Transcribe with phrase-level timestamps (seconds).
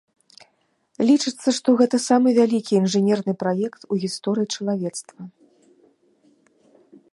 [1.09, 5.31] Лічыцца, што гэта самы вялікі інжынерны праект у гісторыі чалавецтва.